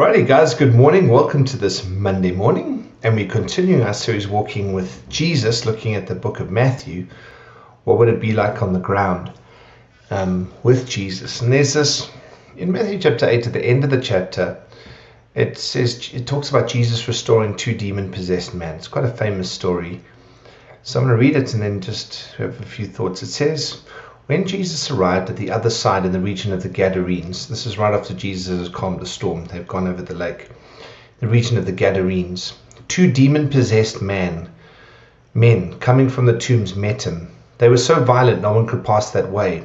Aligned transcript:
Righty, 0.00 0.22
guys, 0.22 0.54
good 0.54 0.74
morning. 0.74 1.08
Welcome 1.08 1.44
to 1.44 1.58
this 1.58 1.84
Monday 1.84 2.32
morning. 2.32 2.90
And 3.02 3.14
we're 3.14 3.28
continuing 3.28 3.82
our 3.82 3.92
series 3.92 4.26
walking 4.26 4.72
with 4.72 5.06
Jesus, 5.10 5.66
looking 5.66 5.94
at 5.94 6.06
the 6.06 6.14
book 6.14 6.40
of 6.40 6.50
Matthew. 6.50 7.06
What 7.84 7.98
would 7.98 8.08
it 8.08 8.18
be 8.18 8.32
like 8.32 8.62
on 8.62 8.72
the 8.72 8.78
ground 8.78 9.30
um, 10.10 10.50
with 10.62 10.88
Jesus? 10.88 11.42
And 11.42 11.52
there's 11.52 11.74
this 11.74 12.10
in 12.56 12.72
Matthew 12.72 12.98
chapter 12.98 13.28
8, 13.28 13.48
at 13.48 13.52
the 13.52 13.62
end 13.62 13.84
of 13.84 13.90
the 13.90 14.00
chapter, 14.00 14.62
it 15.34 15.58
says 15.58 16.08
it 16.14 16.26
talks 16.26 16.48
about 16.48 16.70
Jesus 16.70 17.06
restoring 17.06 17.54
two 17.54 17.74
demon 17.74 18.10
possessed 18.10 18.54
men. 18.54 18.76
It's 18.76 18.88
quite 18.88 19.04
a 19.04 19.12
famous 19.12 19.50
story. 19.50 20.00
So 20.82 20.98
I'm 20.98 21.08
going 21.08 21.14
to 21.14 21.20
read 21.20 21.36
it 21.36 21.52
and 21.52 21.62
then 21.62 21.82
just 21.82 22.32
have 22.36 22.58
a 22.58 22.64
few 22.64 22.86
thoughts. 22.86 23.22
It 23.22 23.26
says, 23.26 23.82
When 24.30 24.46
Jesus 24.46 24.92
arrived 24.92 25.28
at 25.28 25.36
the 25.36 25.50
other 25.50 25.70
side 25.70 26.06
in 26.06 26.12
the 26.12 26.20
region 26.20 26.52
of 26.52 26.62
the 26.62 26.68
Gadarenes, 26.68 27.48
this 27.48 27.66
is 27.66 27.76
right 27.76 27.92
after 27.92 28.14
Jesus 28.14 28.60
has 28.60 28.68
calmed 28.68 29.00
the 29.00 29.06
storm, 29.06 29.46
they've 29.46 29.66
gone 29.66 29.88
over 29.88 30.02
the 30.02 30.14
lake, 30.14 30.50
the 31.18 31.26
region 31.26 31.58
of 31.58 31.66
the 31.66 31.72
Gadarenes, 31.72 32.52
two 32.86 33.10
demon 33.10 33.48
possessed 33.48 34.00
men, 34.00 34.48
men 35.34 35.80
coming 35.80 36.08
from 36.08 36.26
the 36.26 36.38
tombs 36.38 36.76
met 36.76 37.02
him. 37.02 37.32
They 37.58 37.68
were 37.68 37.76
so 37.76 38.04
violent 38.04 38.40
no 38.40 38.52
one 38.52 38.68
could 38.68 38.84
pass 38.84 39.10
that 39.10 39.32
way. 39.32 39.64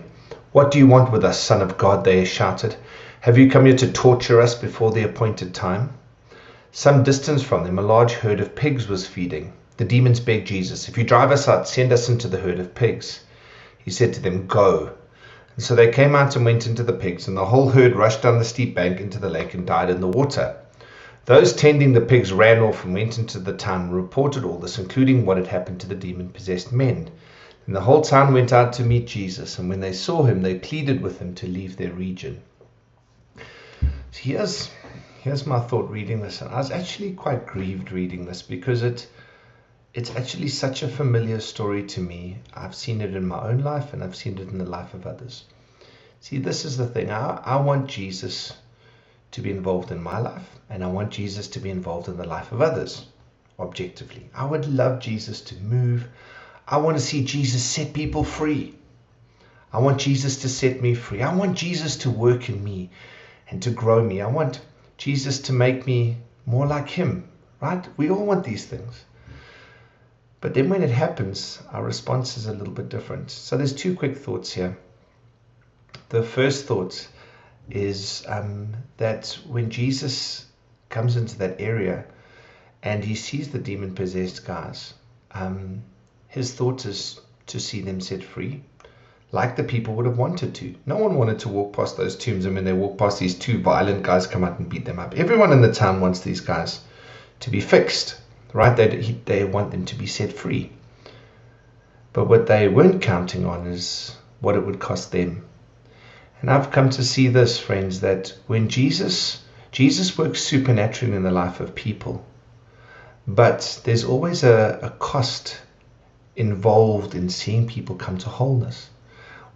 What 0.51 0.71
do 0.71 0.79
you 0.79 0.87
want 0.87 1.11
with 1.11 1.23
us, 1.23 1.39
Son 1.39 1.61
of 1.61 1.77
God? 1.77 2.03
They 2.03 2.25
shouted. 2.25 2.75
Have 3.21 3.37
you 3.37 3.51
come 3.51 3.67
here 3.67 3.77
to 3.77 3.91
torture 3.91 4.41
us 4.41 4.55
before 4.55 4.89
the 4.89 5.03
appointed 5.03 5.53
time? 5.53 5.91
Some 6.71 7.03
distance 7.03 7.43
from 7.43 7.65
them, 7.65 7.77
a 7.77 7.83
large 7.83 8.13
herd 8.13 8.39
of 8.39 8.55
pigs 8.55 8.87
was 8.87 9.05
feeding. 9.05 9.53
The 9.77 9.85
demons 9.85 10.19
begged 10.19 10.47
Jesus, 10.47 10.89
If 10.89 10.97
you 10.97 11.03
drive 11.03 11.29
us 11.29 11.47
out, 11.47 11.67
send 11.67 11.93
us 11.93 12.09
into 12.09 12.27
the 12.27 12.39
herd 12.39 12.57
of 12.57 12.73
pigs. 12.73 13.19
He 13.85 13.91
said 13.91 14.15
to 14.15 14.19
them, 14.19 14.47
Go. 14.47 14.93
And 15.55 15.63
so 15.63 15.75
they 15.75 15.91
came 15.91 16.15
out 16.15 16.35
and 16.35 16.43
went 16.43 16.65
into 16.65 16.81
the 16.81 16.91
pigs, 16.91 17.27
and 17.27 17.37
the 17.37 17.45
whole 17.45 17.69
herd 17.69 17.95
rushed 17.95 18.23
down 18.23 18.39
the 18.39 18.43
steep 18.43 18.73
bank 18.73 18.99
into 18.99 19.19
the 19.19 19.29
lake 19.29 19.53
and 19.53 19.63
died 19.65 19.91
in 19.91 20.01
the 20.01 20.07
water. 20.07 20.57
Those 21.25 21.53
tending 21.53 21.93
the 21.93 22.01
pigs 22.01 22.33
ran 22.33 22.63
off 22.63 22.83
and 22.83 22.95
went 22.95 23.19
into 23.19 23.37
the 23.37 23.53
town 23.53 23.81
and 23.81 23.95
reported 23.95 24.43
all 24.43 24.57
this, 24.57 24.79
including 24.79 25.23
what 25.23 25.37
had 25.37 25.45
happened 25.45 25.81
to 25.81 25.87
the 25.87 25.93
demon 25.93 26.29
possessed 26.29 26.73
men. 26.73 27.11
And 27.67 27.75
the 27.75 27.81
whole 27.81 28.01
town 28.01 28.33
went 28.33 28.51
out 28.51 28.73
to 28.73 28.83
meet 28.83 29.05
Jesus, 29.05 29.59
and 29.59 29.69
when 29.69 29.81
they 29.81 29.93
saw 29.93 30.23
him, 30.23 30.41
they 30.41 30.55
pleaded 30.55 30.99
with 30.99 31.19
him 31.19 31.35
to 31.35 31.47
leave 31.47 31.77
their 31.77 31.93
region. 31.93 32.41
So 33.37 33.43
here's, 34.13 34.71
here's 35.21 35.45
my 35.45 35.59
thought 35.59 35.91
reading 35.91 36.21
this, 36.21 36.41
and 36.41 36.49
I 36.49 36.57
was 36.57 36.71
actually 36.71 37.11
quite 37.11 37.45
grieved 37.45 37.91
reading 37.91 38.25
this 38.25 38.41
because 38.41 38.81
it 38.81 39.07
it's 39.95 40.13
actually 40.13 40.49
such 40.49 40.83
a 40.83 40.89
familiar 40.89 41.39
story 41.39 41.81
to 41.81 42.01
me. 42.01 42.37
I've 42.53 42.75
seen 42.75 42.99
it 42.99 43.15
in 43.15 43.25
my 43.25 43.39
own 43.39 43.59
life 43.59 43.93
and 43.93 44.03
I've 44.03 44.17
seen 44.17 44.37
it 44.37 44.49
in 44.49 44.57
the 44.57 44.65
life 44.65 44.93
of 44.93 45.07
others. 45.07 45.45
See, 46.19 46.37
this 46.37 46.65
is 46.65 46.75
the 46.75 46.85
thing. 46.85 47.09
I, 47.09 47.41
I 47.45 47.55
want 47.61 47.87
Jesus 47.87 48.51
to 49.31 49.39
be 49.39 49.51
involved 49.51 49.91
in 49.91 50.03
my 50.03 50.19
life 50.19 50.59
and 50.69 50.83
I 50.83 50.87
want 50.87 51.11
Jesus 51.11 51.47
to 51.47 51.61
be 51.61 51.69
involved 51.69 52.09
in 52.09 52.17
the 52.17 52.27
life 52.27 52.51
of 52.51 52.61
others, 52.61 53.05
objectively. 53.57 54.29
I 54.35 54.43
would 54.43 54.67
love 54.67 54.99
Jesus 54.99 55.39
to 55.41 55.55
move. 55.55 56.09
I 56.67 56.75
want 56.75 56.97
to 56.97 57.03
see 57.03 57.23
Jesus 57.23 57.63
set 57.63 57.93
people 57.93 58.25
free. 58.25 58.75
I 59.71 59.79
want 59.79 60.01
Jesus 60.01 60.41
to 60.41 60.49
set 60.49 60.81
me 60.81 60.93
free. 60.93 61.21
I 61.21 61.33
want 61.33 61.55
Jesus 61.55 61.95
to 61.97 62.09
work 62.09 62.49
in 62.49 62.61
me 62.61 62.89
and 63.49 63.63
to 63.63 63.71
grow 63.71 64.03
me. 64.03 64.19
I 64.19 64.27
want 64.27 64.59
Jesus 64.97 65.39
to 65.43 65.53
make 65.53 65.87
me 65.87 66.17
more 66.45 66.67
like 66.67 66.89
Him, 66.89 67.29
right? 67.61 67.87
We 67.95 68.09
all 68.09 68.25
want 68.25 68.43
these 68.43 68.65
things. 68.65 69.05
But 70.45 70.53
then 70.53 70.69
when 70.69 70.83
it 70.83 70.91
happens, 70.91 71.57
our 71.71 71.83
response 71.83 72.37
is 72.37 72.45
a 72.45 72.53
little 72.53 72.71
bit 72.71 72.87
different. 72.87 73.31
So 73.31 73.57
there's 73.57 73.73
two 73.73 73.95
quick 73.95 74.15
thoughts 74.15 74.53
here. 74.53 74.77
The 76.09 76.21
first 76.21 76.67
thought 76.67 77.07
is 77.67 78.23
um, 78.27 78.75
that 78.97 79.39
when 79.47 79.71
Jesus 79.71 80.45
comes 80.89 81.15
into 81.15 81.35
that 81.39 81.59
area 81.59 82.05
and 82.83 83.03
he 83.03 83.15
sees 83.15 83.49
the 83.49 83.57
demon 83.57 83.95
possessed 83.95 84.45
guys, 84.45 84.93
um, 85.31 85.81
his 86.27 86.53
thought 86.53 86.85
is 86.85 87.19
to 87.47 87.59
see 87.59 87.81
them 87.81 87.99
set 87.99 88.23
free, 88.23 88.61
like 89.31 89.55
the 89.55 89.63
people 89.63 89.95
would 89.95 90.05
have 90.05 90.19
wanted 90.19 90.53
to. 90.53 90.75
No 90.85 90.97
one 90.97 91.15
wanted 91.15 91.39
to 91.39 91.49
walk 91.49 91.73
past 91.73 91.97
those 91.97 92.15
tombs, 92.15 92.45
and 92.45 92.53
when 92.53 92.65
they 92.65 92.73
walk 92.73 92.99
past 92.99 93.19
these 93.19 93.33
two 93.33 93.63
violent 93.63 94.03
guys 94.03 94.27
come 94.27 94.43
out 94.43 94.59
and 94.59 94.69
beat 94.69 94.85
them 94.85 94.99
up. 94.99 95.15
Everyone 95.15 95.51
in 95.51 95.61
the 95.61 95.73
town 95.73 96.01
wants 96.01 96.19
these 96.19 96.41
guys 96.41 96.81
to 97.39 97.49
be 97.49 97.61
fixed 97.61 98.21
right? 98.55 98.77
They, 98.77 99.17
they 99.25 99.43
want 99.43 99.71
them 99.71 99.83
to 99.87 99.95
be 99.95 100.07
set 100.07 100.31
free. 100.31 100.71
But 102.13 102.29
what 102.29 102.47
they 102.47 102.69
weren't 102.69 103.01
counting 103.01 103.45
on 103.45 103.67
is 103.67 104.15
what 104.39 104.55
it 104.55 104.65
would 104.65 104.79
cost 104.79 105.11
them. 105.11 105.45
And 106.39 106.49
I've 106.49 106.71
come 106.71 106.89
to 106.91 107.03
see 107.03 107.27
this, 107.27 107.59
friends, 107.59 107.99
that 107.99 108.33
when 108.47 108.69
Jesus 108.69 109.41
Jesus 109.73 110.17
works 110.17 110.41
supernaturally 110.41 111.17
in 111.17 111.23
the 111.23 111.31
life 111.31 111.59
of 111.59 111.75
people, 111.75 112.25
but 113.27 113.81
there's 113.83 114.05
always 114.05 114.45
a, 114.45 114.79
a 114.81 114.89
cost 114.91 115.59
involved 116.37 117.13
in 117.13 117.27
seeing 117.27 117.67
people 117.67 117.97
come 117.97 118.17
to 118.19 118.29
wholeness, 118.29 118.89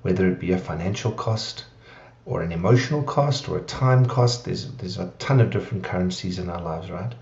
whether 0.01 0.27
it 0.27 0.41
be 0.41 0.51
a 0.51 0.57
financial 0.57 1.13
cost 1.13 1.63
or 2.25 2.41
an 2.41 2.51
emotional 2.51 3.03
cost 3.03 3.47
or 3.47 3.59
a 3.59 3.61
time 3.61 4.05
cost. 4.05 4.43
There's 4.43 4.69
there's 4.73 4.97
a 4.97 5.13
ton 5.19 5.39
of 5.39 5.51
different 5.51 5.85
currencies 5.85 6.37
in 6.37 6.49
our 6.49 6.61
lives, 6.61 6.91
right? 6.91 7.15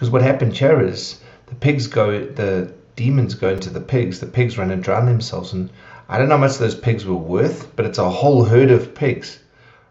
Because 0.00 0.12
what 0.12 0.22
happened 0.22 0.56
here 0.56 0.80
is 0.80 1.20
the 1.44 1.54
pigs 1.54 1.86
go, 1.86 2.24
the 2.24 2.72
demons 2.96 3.34
go 3.34 3.50
into 3.50 3.68
the 3.68 3.82
pigs, 3.82 4.18
the 4.18 4.24
pigs 4.24 4.56
run 4.56 4.70
and 4.70 4.82
drown 4.82 5.04
themselves. 5.04 5.52
And 5.52 5.68
I 6.08 6.16
don't 6.16 6.30
know 6.30 6.36
how 6.36 6.40
much 6.40 6.56
those 6.56 6.74
pigs 6.74 7.04
were 7.04 7.14
worth, 7.14 7.76
but 7.76 7.84
it's 7.84 7.98
a 7.98 8.08
whole 8.08 8.42
herd 8.44 8.70
of 8.70 8.94
pigs, 8.94 9.38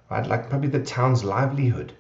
right? 0.09 0.25
Like 0.25 0.49
probably 0.49 0.69
the 0.69 0.83
town's 0.83 1.23
livelihood. 1.23 1.93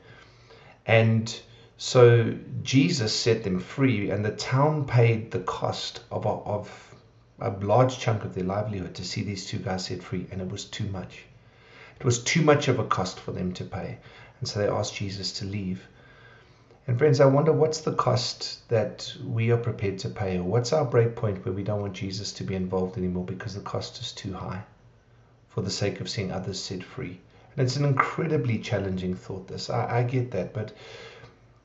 And 0.87 1.39
so 1.77 2.33
Jesus 2.63 3.15
set 3.15 3.43
them 3.43 3.59
free, 3.59 4.09
and 4.09 4.25
the 4.25 4.31
town 4.31 4.85
paid 4.85 5.29
the 5.29 5.41
cost 5.41 5.99
of 6.09 6.25
a, 6.25 6.29
of 6.29 6.95
a 7.39 7.51
large 7.63 7.99
chunk 7.99 8.23
of 8.23 8.33
their 8.33 8.43
livelihood 8.43 8.95
to 8.95 9.05
see 9.05 9.21
these 9.21 9.45
two 9.45 9.59
guys 9.59 9.85
set 9.85 10.01
free, 10.01 10.25
and 10.31 10.41
it 10.41 10.49
was 10.49 10.65
too 10.65 10.87
much. 10.87 11.25
It 11.99 12.05
was 12.05 12.23
too 12.23 12.41
much 12.41 12.69
of 12.69 12.79
a 12.79 12.85
cost 12.85 13.19
for 13.19 13.33
them 13.33 13.53
to 13.53 13.65
pay. 13.65 13.99
And 14.39 14.49
so 14.49 14.57
they 14.61 14.67
asked 14.67 14.95
Jesus 14.95 15.31
to 15.33 15.45
leave. 15.45 15.87
And 16.89 16.97
friends, 16.97 17.19
I 17.19 17.27
wonder 17.27 17.53
what's 17.53 17.81
the 17.81 17.93
cost 17.93 18.67
that 18.69 19.15
we 19.23 19.51
are 19.51 19.57
prepared 19.57 19.99
to 19.99 20.09
pay, 20.09 20.39
or 20.39 20.43
what's 20.43 20.73
our 20.73 20.83
break 20.83 21.15
point 21.15 21.45
where 21.45 21.53
we 21.53 21.61
don't 21.61 21.81
want 21.81 21.93
Jesus 21.93 22.31
to 22.31 22.43
be 22.43 22.55
involved 22.55 22.97
anymore 22.97 23.25
because 23.25 23.53
the 23.53 23.61
cost 23.61 24.01
is 24.01 24.11
too 24.11 24.33
high 24.33 24.63
for 25.49 25.61
the 25.61 25.69
sake 25.69 26.01
of 26.01 26.09
seeing 26.09 26.31
others 26.31 26.59
set 26.59 26.81
free. 26.81 27.19
And 27.55 27.63
it's 27.63 27.75
an 27.75 27.85
incredibly 27.85 28.57
challenging 28.57 29.13
thought, 29.13 29.47
this. 29.47 29.69
I, 29.69 29.99
I 29.99 30.01
get 30.01 30.31
that, 30.31 30.51
but 30.51 30.73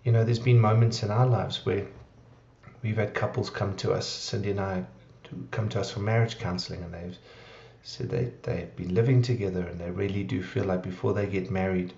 you 0.03 0.13
know, 0.13 0.25
there's 0.25 0.39
been 0.39 0.61
moments 0.61 1.03
in 1.03 1.11
our 1.11 1.27
lives 1.27 1.65
where 1.65 1.87
we've 2.83 2.99
had 2.99 3.15
couples 3.15 3.49
come 3.49 3.75
to 3.77 3.95
us, 3.95 4.07
Cindy 4.07 4.51
and 4.51 4.61
I, 4.61 4.85
to 5.23 5.49
come 5.51 5.71
to 5.71 5.81
us 5.81 5.91
for 5.91 6.01
marriage 6.01 6.37
counseling, 6.37 6.83
and 6.83 6.93
they've 6.93 7.17
said 7.83 8.11
they, 8.11 8.31
they've 8.43 8.77
been 8.77 8.95
living 8.95 9.23
together 9.23 9.63
and 9.63 9.81
they 9.81 9.91
really 9.91 10.23
do 10.23 10.43
feel 10.43 10.65
like 10.67 10.83
before 10.83 11.15
they 11.15 11.27
get 11.27 11.51
married, 11.51 11.95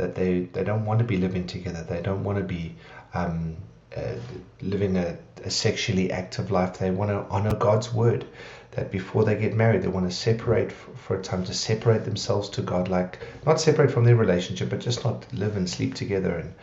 that 0.00 0.14
they, 0.14 0.40
they 0.40 0.64
don't 0.64 0.86
want 0.86 0.98
to 0.98 1.04
be 1.04 1.18
living 1.18 1.46
together. 1.46 1.82
They 1.82 2.00
don't 2.00 2.24
want 2.24 2.38
to 2.38 2.44
be 2.44 2.74
um, 3.12 3.56
uh, 3.94 4.14
living 4.62 4.96
a, 4.96 5.18
a, 5.44 5.50
sexually 5.50 6.10
active 6.10 6.50
life. 6.50 6.78
They 6.78 6.90
want 6.90 7.10
to 7.10 7.26
honor 7.30 7.54
God's 7.54 7.92
word. 7.92 8.24
That 8.72 8.90
before 8.90 9.24
they 9.24 9.34
get 9.34 9.54
married, 9.54 9.82
they 9.82 9.88
want 9.88 10.08
to 10.08 10.16
separate 10.16 10.72
for, 10.72 10.92
for 10.92 11.16
a 11.18 11.22
time 11.22 11.44
to 11.44 11.52
separate 11.52 12.04
themselves 12.04 12.48
to 12.50 12.62
God, 12.62 12.88
like 12.88 13.18
not 13.44 13.60
separate 13.60 13.90
from 13.90 14.04
their 14.04 14.16
relationship, 14.16 14.70
but 14.70 14.80
just 14.80 15.04
not 15.04 15.26
live 15.34 15.56
and 15.56 15.68
sleep 15.68 15.94
together, 15.94 16.36
and 16.36 16.54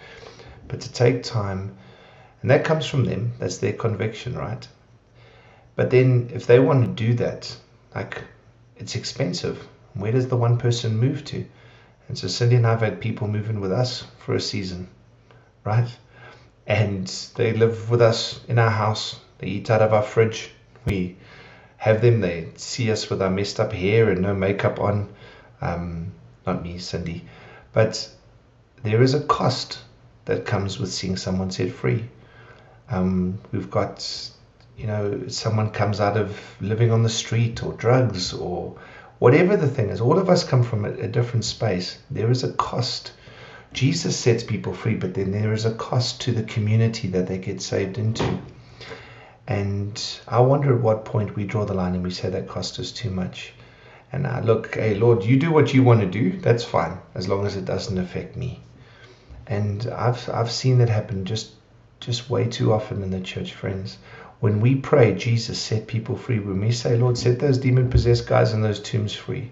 but 0.70 0.82
to 0.82 0.92
take 0.92 1.22
time, 1.24 1.78
and 2.42 2.50
that 2.50 2.64
comes 2.64 2.86
from 2.86 3.04
them. 3.04 3.34
That's 3.40 3.58
their 3.58 3.74
conviction, 3.74 4.36
right? 4.36 4.66
But 5.76 5.90
then, 5.90 6.32
if 6.34 6.48
they 6.48 6.60
want 6.60 6.86
to 6.86 7.06
do 7.06 7.14
that, 7.16 7.56
like 7.94 8.24
it's 8.78 8.96
expensive. 8.96 9.68
Where 9.94 10.14
does 10.14 10.30
the 10.30 10.38
one 10.38 10.58
person 10.58 10.98
move 10.98 11.26
to? 11.26 11.46
And 12.08 12.18
so 12.18 12.28
Cindy 12.28 12.56
and 12.56 12.66
I 12.66 12.72
have 12.72 12.82
had 12.82 13.02
people 13.02 13.28
moving 13.28 13.60
with 13.60 13.72
us 13.72 14.06
for 14.20 14.36
a 14.36 14.42
season, 14.42 14.88
right? 15.64 15.90
And 16.66 17.08
they 17.36 17.54
live 17.54 17.90
with 17.90 18.02
us 18.02 18.40
in 18.48 18.60
our 18.60 18.70
house. 18.70 19.20
They 19.40 19.48
eat 19.48 19.70
out 19.70 19.82
of 19.82 19.94
our 19.94 20.02
fridge. 20.02 20.52
We 20.86 21.18
have 21.78 22.02
them. 22.02 22.22
They 22.22 22.50
see 22.56 22.92
us 22.92 23.10
with 23.10 23.22
our 23.22 23.30
messed 23.30 23.60
up 23.60 23.74
hair 23.74 24.10
and 24.10 24.22
no 24.22 24.34
makeup 24.34 24.80
on. 24.80 25.14
Um, 25.62 26.14
not 26.46 26.64
me, 26.64 26.78
Cindy. 26.78 27.26
But 27.74 28.10
there 28.84 29.02
is 29.02 29.14
a 29.14 29.22
cost 29.22 29.80
that 30.26 30.46
comes 30.46 30.80
with 30.80 30.92
seeing 30.92 31.18
someone 31.18 31.52
set 31.52 31.72
free. 31.72 32.06
Um, 32.90 33.40
we've 33.52 33.70
got, 33.70 34.32
you 34.78 34.88
know, 34.88 35.28
someone 35.28 35.72
comes 35.72 36.00
out 36.00 36.18
of 36.18 36.40
living 36.62 36.92
on 36.92 37.04
the 37.04 37.10
street 37.10 37.64
or 37.64 37.74
drugs 37.74 38.34
or 38.34 38.78
Whatever 39.20 39.58
the 39.58 39.68
thing 39.68 39.90
is, 39.90 40.02
all 40.02 40.20
of 40.20 40.30
us 40.30 40.44
come 40.44 40.64
from 40.64 40.86
a, 40.86 40.90
a 40.90 41.08
different 41.08 41.46
space. 41.46 41.98
There 42.12 42.30
is 42.30 42.44
a 42.44 42.54
cost. 42.54 43.14
Jesus 43.74 44.16
sets 44.16 44.44
people 44.44 44.74
free, 44.74 44.96
but 44.96 45.14
then 45.14 45.32
there 45.32 45.54
is 45.54 45.66
a 45.66 45.74
cost 45.74 46.22
to 46.22 46.32
the 46.32 46.44
community 46.44 47.08
that 47.10 47.28
they 47.28 47.38
get 47.38 47.62
saved 47.62 47.98
into. 47.98 48.40
And 49.48 50.02
I 50.28 50.40
wonder 50.42 50.76
at 50.76 50.82
what 50.82 51.06
point 51.06 51.36
we 51.36 51.46
draw 51.46 51.66
the 51.66 51.74
line 51.74 51.96
and 51.96 52.04
we 52.04 52.12
say 52.12 52.30
that 52.30 52.48
cost 52.48 52.80
us 52.80 52.92
too 52.92 53.10
much. 53.10 53.54
And 54.12 54.28
I 54.28 54.42
look, 54.42 54.76
hey, 54.76 54.96
Lord, 54.96 55.24
you 55.24 55.38
do 55.38 55.52
what 55.52 55.74
you 55.74 55.84
want 55.84 56.02
to 56.02 56.08
do. 56.08 56.38
That's 56.40 56.64
fine, 56.64 56.98
as 57.16 57.28
long 57.28 57.46
as 57.46 57.56
it 57.56 57.66
doesn't 57.66 57.98
affect 57.98 58.36
me. 58.36 58.62
And 59.48 59.88
I've 59.88 60.30
I've 60.30 60.52
seen 60.52 60.78
that 60.80 60.90
happen 60.90 61.26
just 61.26 61.52
just 62.00 62.30
way 62.30 62.48
too 62.48 62.74
often 62.74 63.04
in 63.04 63.12
the 63.12 63.20
church, 63.20 63.54
friends. 63.54 63.98
When 64.40 64.62
we 64.62 64.76
pray, 64.76 65.16
Jesus 65.16 65.60
set 65.60 65.88
people 65.88 66.16
free. 66.16 66.40
When 66.40 66.62
we 66.62 66.72
say, 66.72 66.96
Lord, 66.96 67.18
set 67.18 67.40
those 67.40 67.58
demon 67.58 67.90
possessed 67.90 68.28
guys 68.28 68.54
in 68.54 68.62
those 68.62 68.80
tombs 68.80 69.14
free, 69.14 69.52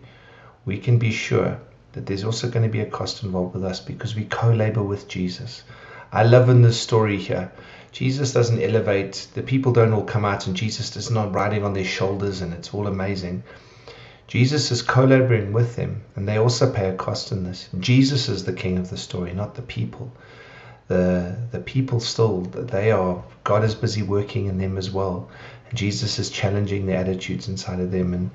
we 0.66 0.78
can 0.78 1.00
be 1.00 1.12
sure 1.12 1.60
that 1.94 2.06
there's 2.06 2.24
also 2.24 2.50
going 2.50 2.66
to 2.66 2.72
be 2.72 2.82
a 2.82 2.86
cost 2.86 3.24
involved 3.24 3.56
with 3.56 3.64
us 3.64 3.80
because 3.80 4.16
we 4.16 4.26
co 4.26 4.52
labor 4.52 4.84
with 4.84 5.08
Jesus. 5.08 5.64
I 6.12 6.24
love 6.24 6.50
in 6.50 6.62
this 6.62 6.80
story 6.80 7.18
here. 7.18 7.52
Jesus 7.92 8.34
doesn't 8.34 8.62
elevate, 8.62 9.28
the 9.34 9.42
people 9.42 9.72
don't 9.72 9.94
all 9.94 10.04
come 10.04 10.26
out, 10.26 10.48
and 10.48 10.56
Jesus 10.56 10.96
is 10.96 11.10
not 11.10 11.34
riding 11.34 11.64
on 11.64 11.74
their 11.74 11.86
shoulders 11.86 12.42
and 12.42 12.54
it's 12.54 12.74
all 12.74 12.88
amazing. 12.88 13.44
Jesus 14.28 14.72
is 14.72 14.82
co 14.82 15.06
laboring 15.06 15.54
with 15.54 15.76
them, 15.76 16.02
and 16.16 16.28
they 16.28 16.38
also 16.38 16.72
pay 16.72 16.90
a 16.90 16.96
cost 16.96 17.32
in 17.32 17.44
this. 17.44 17.70
Jesus 17.80 18.28
is 18.28 18.44
the 18.44 18.54
king 18.54 18.78
of 18.78 18.90
the 18.90 18.98
story, 18.98 19.34
not 19.34 19.56
the 19.56 19.62
people. 19.62 20.12
The, 20.88 21.36
the 21.52 21.60
people 21.60 22.00
still, 22.00 22.42
they 22.42 22.92
are, 22.92 23.24
God 23.44 23.64
is 23.64 23.74
busy 23.76 24.04
working 24.04 24.46
in 24.46 24.58
them 24.58 24.78
as 24.78 24.92
well. 24.92 25.30
And 25.70 25.78
Jesus 25.78 26.20
is 26.20 26.30
challenging 26.30 26.86
the 26.86 26.96
attitudes 26.96 27.48
inside 27.48 27.80
of 27.80 27.92
them. 27.92 28.14
And 28.14 28.32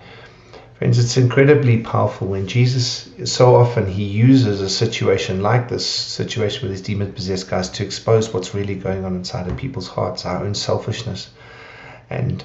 Friends, 0.80 0.98
it's 0.98 1.18
incredibly 1.18 1.82
powerful 1.82 2.28
when 2.28 2.46
Jesus, 2.46 3.10
so 3.26 3.54
often, 3.54 3.86
he 3.86 4.04
uses 4.04 4.62
a 4.62 4.70
situation 4.70 5.42
like 5.42 5.68
this 5.68 5.84
situation 5.86 6.62
with 6.62 6.70
these 6.70 6.80
demon 6.80 7.12
possessed 7.12 7.50
guys 7.50 7.68
to 7.68 7.84
expose 7.84 8.32
what's 8.32 8.54
really 8.54 8.76
going 8.76 9.04
on 9.04 9.14
inside 9.14 9.46
of 9.46 9.58
people's 9.58 9.88
hearts, 9.88 10.24
our 10.24 10.42
own 10.42 10.54
selfishness. 10.54 11.28
And, 12.08 12.42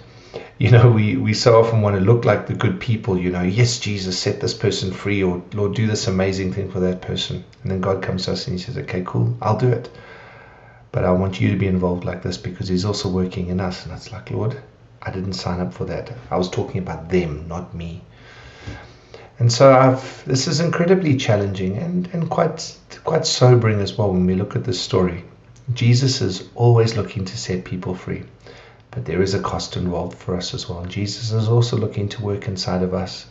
you 0.57 0.71
know, 0.71 0.89
we, 0.89 1.17
we 1.17 1.33
so 1.33 1.59
often 1.59 1.81
want 1.81 1.95
to 1.95 2.01
look 2.01 2.25
like 2.25 2.47
the 2.47 2.53
good 2.53 2.79
people, 2.79 3.17
you 3.17 3.31
know, 3.31 3.43
yes, 3.43 3.79
Jesus, 3.79 4.17
set 4.17 4.39
this 4.39 4.53
person 4.53 4.91
free, 4.91 5.23
or 5.23 5.43
Lord, 5.53 5.75
do 5.75 5.87
this 5.87 6.07
amazing 6.07 6.53
thing 6.53 6.71
for 6.71 6.79
that 6.81 7.01
person. 7.01 7.43
And 7.63 7.71
then 7.71 7.81
God 7.81 8.01
comes 8.01 8.25
to 8.25 8.31
us 8.31 8.47
and 8.47 8.57
he 8.57 8.63
says, 8.63 8.77
okay, 8.77 9.03
cool, 9.05 9.37
I'll 9.41 9.57
do 9.57 9.69
it. 9.69 9.89
But 10.91 11.03
I 11.03 11.11
want 11.11 11.41
you 11.41 11.51
to 11.51 11.57
be 11.57 11.67
involved 11.67 12.05
like 12.05 12.23
this 12.23 12.37
because 12.37 12.67
he's 12.67 12.85
also 12.85 13.09
working 13.09 13.49
in 13.49 13.59
us. 13.59 13.85
And 13.85 13.93
it's 13.93 14.11
like, 14.11 14.31
Lord, 14.31 14.57
I 15.01 15.11
didn't 15.11 15.33
sign 15.33 15.59
up 15.59 15.73
for 15.73 15.85
that. 15.85 16.11
I 16.31 16.37
was 16.37 16.49
talking 16.49 16.79
about 16.79 17.09
them, 17.09 17.47
not 17.47 17.75
me. 17.75 18.01
And 19.37 19.51
so 19.51 19.73
I've, 19.73 20.23
this 20.25 20.47
is 20.47 20.61
incredibly 20.61 21.17
challenging 21.17 21.77
and, 21.77 22.07
and 22.13 22.29
quite 22.29 22.77
quite 23.03 23.25
sobering 23.25 23.81
as 23.81 23.97
well 23.97 24.11
when 24.11 24.25
we 24.25 24.35
look 24.35 24.55
at 24.55 24.63
this 24.63 24.81
story. 24.81 25.25
Jesus 25.73 26.21
is 26.21 26.47
always 26.55 26.95
looking 26.95 27.25
to 27.25 27.37
set 27.37 27.65
people 27.65 27.95
free, 27.95 28.23
but 28.95 29.03
there 29.03 29.21
is 29.21 29.33
a 29.33 29.41
cost 29.41 29.75
involved 29.75 30.17
for 30.17 30.37
us 30.37 30.53
as 30.53 30.69
well. 30.69 30.85
Jesus 30.85 31.33
is 31.33 31.49
also 31.49 31.75
looking 31.75 32.07
to 32.09 32.23
work 32.23 32.47
inside 32.47 32.81
of 32.81 32.93
us 32.93 33.27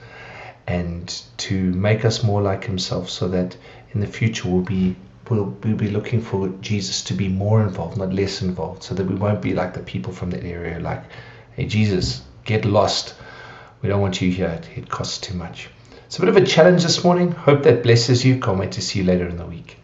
and 0.66 1.22
to 1.38 1.72
make 1.72 2.04
us 2.04 2.22
more 2.22 2.42
like 2.42 2.64
himself 2.64 3.08
so 3.08 3.28
that 3.28 3.56
in 3.92 4.00
the 4.00 4.06
future 4.06 4.46
we'll 4.46 4.62
be 4.62 4.94
we'll, 5.30 5.56
we'll 5.62 5.76
be 5.76 5.88
looking 5.88 6.20
for 6.20 6.48
Jesus 6.60 7.02
to 7.04 7.14
be 7.14 7.28
more 7.28 7.62
involved, 7.62 7.96
not 7.96 8.12
less 8.12 8.42
involved, 8.42 8.82
so 8.82 8.94
that 8.94 9.06
we 9.06 9.14
won't 9.14 9.40
be 9.40 9.54
like 9.54 9.72
the 9.72 9.80
people 9.80 10.12
from 10.12 10.30
that 10.30 10.44
area 10.44 10.78
like, 10.78 11.02
hey 11.56 11.64
Jesus, 11.64 12.22
get 12.44 12.66
lost. 12.66 13.14
We 13.80 13.88
don't 13.88 14.02
want 14.02 14.20
you 14.20 14.30
here. 14.30 14.60
It 14.76 14.90
costs 14.90 15.18
too 15.18 15.34
much. 15.34 15.70
It's 16.06 16.18
a 16.18 16.20
bit 16.20 16.28
of 16.28 16.36
a 16.36 16.44
challenge 16.44 16.82
this 16.82 17.02
morning. 17.02 17.32
Hope 17.32 17.62
that 17.62 17.82
blesses 17.82 18.22
you. 18.22 18.38
Can't 18.38 18.58
wait 18.58 18.72
to 18.72 18.82
see 18.82 18.98
you 18.98 19.06
later 19.06 19.26
in 19.26 19.38
the 19.38 19.46
week. 19.46 19.78